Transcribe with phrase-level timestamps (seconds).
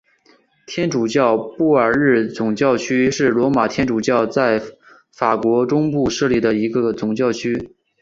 [0.65, 4.59] 天主教布尔日总教区是罗马天主教在
[5.11, 7.75] 法国中部设立的一个总教区。